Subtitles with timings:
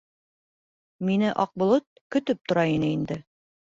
[1.09, 1.85] Мине Аҡболот
[2.17, 3.19] көтөп тора ине инде.